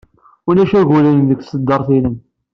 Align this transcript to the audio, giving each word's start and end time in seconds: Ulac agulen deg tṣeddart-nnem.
Ulac 0.49 0.71
agulen 0.79 1.19
deg 1.29 1.39
tṣeddart-nnem. 1.41 2.15